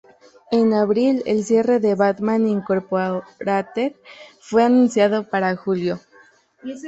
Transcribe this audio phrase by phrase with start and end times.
[0.49, 3.93] En abril, el cierre de "Batman, Incorporated"
[4.39, 5.99] fue anunciado para julio.